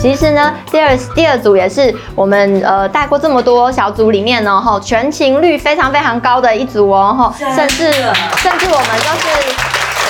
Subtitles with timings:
[0.00, 7.90] 其实呢，第二第二组也是我们呃带过这么多小组里面呢，哈，全勤率非常非常高的一组哦，哈，甚至
[8.36, 9.26] 甚至我们就是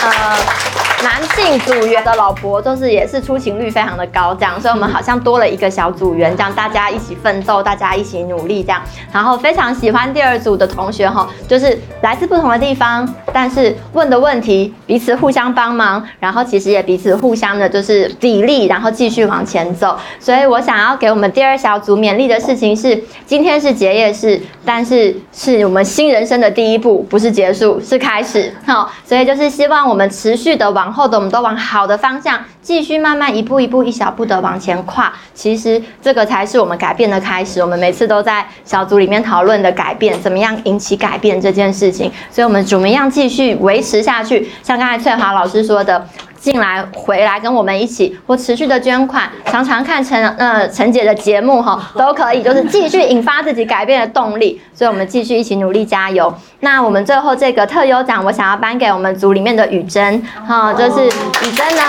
[0.03, 0.76] 呃。
[1.03, 8.83] 男性组员的老婆都是也是出勤率非常的高，这样，所以我们好像多了一个小组员，这样大家一起奋斗，大家一起努力这样。
[9.13, 19.97] 然后非常喜欢第二组的同学哈，就是来自不同的地方，但是问的问题彼此互相帮忙，然后其实也彼此互相的就是砥砺，然后继续往前走。
[20.19, 28.53] 所以我想要给我们第二小组勉励的事情是，今天是结业式，但是是我们新人生的第一步，不是结束，是开始。
[28.67, 30.86] 好，所以就是希望我们持续的往。
[30.87, 37.61] 往后的我们都往好的方向继续慢慢一步一步一小步的往前跨，其实这个才是我们改变的开始。
[37.61, 44.49] 我们每次都在小组里面讨论的改变，怎么样引起改变这件事情，所以我们怎么样继续维持下去？
[44.63, 46.07] 像刚才翠华老师说的。
[46.47, 54.61] 进来回来跟我们一起，或持续的捐款，常常看陈呃陈姐的节目哈，都可以，就是继续引发自己改变的动力。
[54.73, 56.33] 所以，我们继续一起努力加油。
[56.61, 61.83] 那我们最后这个特优奖，我想要颁给我们组里面的雨珍哈，就是雨珍呢。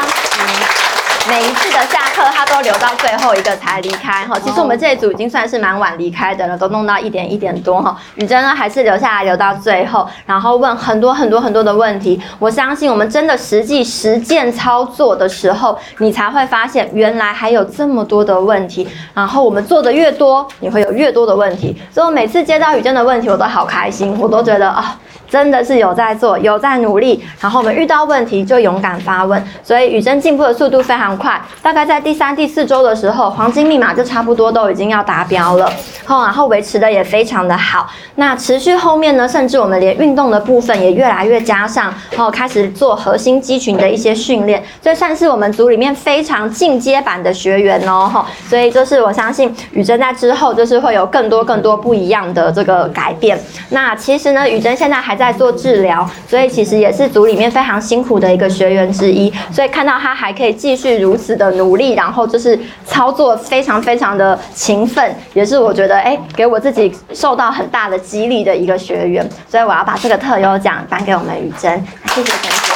[1.29, 4.39] 每一次的下课，他都留到最后一个才离开哈。
[4.39, 7.97] 其实我们这一组已经算是蛮晚离开的了，都弄到一点一点多哈。
[8.15, 12.21] 雨珍呢还是留下来留到最后，然后问很多很多很多的问题。
[12.39, 18.87] 我相信我们真的实际实践操作的时候，你才会发现原来还有这么多的问题。
[19.13, 21.75] 然后我们做的越多，你会有越多的问题。
[21.91, 24.97] 所以我每次接到雨珍的问题，我都好开心，我都觉得啊。
[25.29, 31.39] 真的是有在做，有在努力，然后我们遇到问题就勇敢发问，所以雨珍进步的速度非常快。
[31.61, 35.69] 大概在第三、第四周的时候，黄金密码就差不多都已经要达标了，
[36.05, 37.89] 后然后维持的也非常的好。
[38.15, 48.25] 那持续后面呢，甚至我们连运动的部分也越来越加上，然后开始做核心肌群的一些训练，这算是我们组里面非常进阶版的学员哦，哈。
[48.47, 53.37] 所以就是我相信雨珍在之后就是会有更多更多不一样的这个改变。
[53.71, 55.16] 那其实呢，雨珍现在还。
[55.17, 59.33] 在做治疗，所以其实也是组里面非常辛苦的一个学员之一。
[59.51, 69.27] 所以看到他还可以继续如此的努力，然后就是操作非常非常的勤奋，也是我觉得哎，给我自己受到很大的激励的一个学员。
[69.49, 72.66] 所以我要把这个特优奖颁给我们雨珍，谢谢。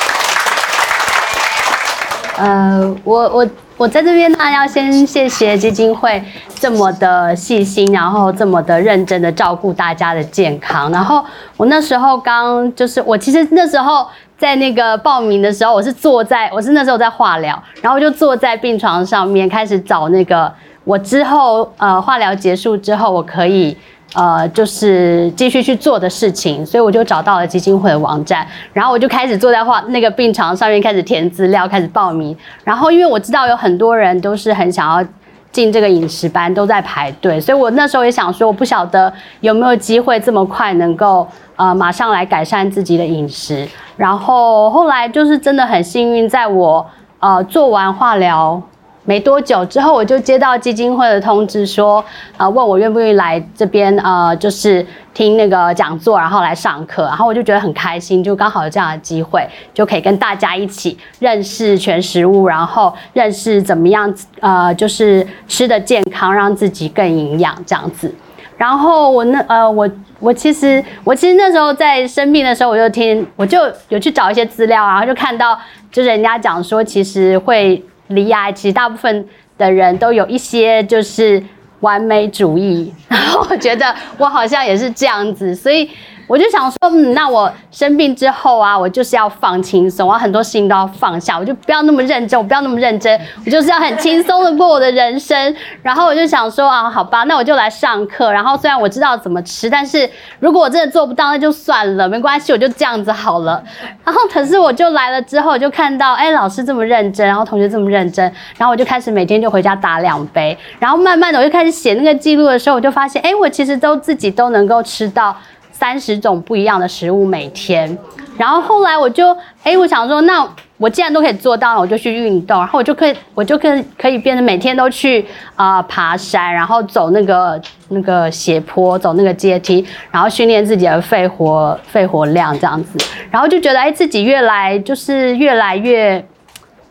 [2.41, 3.47] 呃，我我。
[3.78, 10.91] 我在这边呢，要先谢谢基金会这么的细心，然后这么的认真的照顾大家的健康。
[10.91, 11.25] 然后
[11.57, 14.06] 我那时候刚就是我其实那时候
[14.38, 20.53] 在那个报名的时候，我是坐在我是那时候在化疗，然后就坐在病床上面开始找那个
[20.84, 23.75] 我之后呃化疗结束之后我可以。
[24.14, 32.36] 呃，就是继续去做的事情，所以我就找到了基金会的网站，然后我就开始坐在话那个病床上面，开始填资料，开始报名。
[32.66, 35.08] 然后因为我知道有很多人都是很想要
[35.54, 43.66] 进这个饮食班，都在排队，所以我那时候也想说，我不晓得有没有机会这么快能够呃马上来改善自己的饮食。
[43.96, 46.86] 然后后来就是真的很幸运，在我
[47.20, 48.62] 呃做完化疗。
[49.04, 52.04] 没多久之后，我就接到基金会的通知，说，
[52.38, 68.14] 呃，问我愿不愿意来这边，呃，就是听那个讲座，然后来上课，然后我就觉得很开心，就刚好有这样的机会，就可以跟大家一起认识全食物，然后认识怎么样，呃，就是吃的健康，让自己更营养这样子。
[68.56, 69.90] 然后我那，呃，我
[70.20, 75.58] 我其实我其实那时候在生病的时候，我就听，我就有去找一些资料，然后就看到，
[75.92, 77.84] 就是人家讲说，其实会。
[78.12, 79.28] 离癌其实大部分
[79.58, 81.44] 的人都有一些就是
[81.82, 85.90] 完美主义，然后我觉得我好像也是这样子，所以。
[86.31, 95.53] 我就想说，嗯，那我生病之后啊，我就是要放轻松，我很多事情都要放下，我就不要那么认真，我不要那么认真，我就是要很轻松的过我的人生。
[95.81, 98.31] 然后我就想说啊，好吧，那我就来上课。
[98.31, 100.09] 然后虽然我知道怎么吃，但是
[100.40, 103.61] 如果我真的做不到，那就算了，没关系，我就这样子好了。
[104.06, 108.23] 然后可是我就来了之后，就看到哎，老师这么认真，然后同学这么认真，
[108.58, 110.58] 然后我就开始每天就回家打两杯。
[110.79, 115.35] 然后慢慢的，我就开始写那个记录的时候，我就发现，哎，我其实都自己都能够吃到。
[115.82, 117.98] 三十种不一样的食物每天，
[118.38, 120.48] 然后后来我就哎，我想说，那
[120.78, 125.26] 我既然都可以做到了，我就去运动，然后我就可以，我就可以可以变成每天都去
[125.56, 133.00] 啊爬山，然后走那个那个斜坡，走那个阶梯，然后训练自己的肺活肺活量这样子，
[133.32, 136.24] 然后就觉得哎，自己越来就是越来越，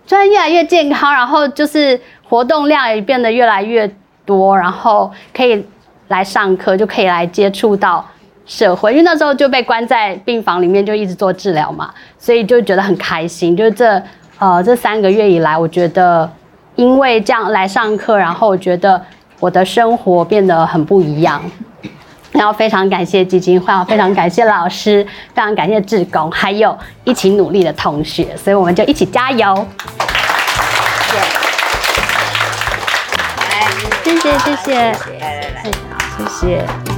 [0.04, 3.88] 虽然越来越健康，然后就是活动量也变得越来越
[4.26, 5.64] 多，然后可以
[6.08, 8.04] 来上课，就可以来接触到。
[8.50, 11.88] 社会，因为那时候就被关在病房里面，就一直做治疗嘛，
[12.18, 13.56] 所以就觉得很开心。
[13.56, 14.02] 就是这
[14.40, 16.28] 呃这三个月以来，我觉得
[16.74, 19.00] 因为这样来上课，然后我觉得
[19.38, 21.40] 我的生活变得很不一样。
[22.32, 29.66] 然后非常感谢基金会，非常感谢老师，非常感谢志工，还有一起努力的同学，所以我们就一起加油。
[34.02, 35.62] 谢谢谢谢，来来来，
[36.18, 36.89] 谢谢。